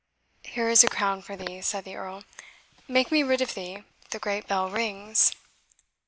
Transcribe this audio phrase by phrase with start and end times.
[0.43, 2.23] "Here is a crown for thee," said the Earl,
[2.87, 5.31] "make me rid of thee the great bell rings."